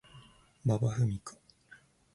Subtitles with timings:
[0.65, 1.35] 馬場ふみか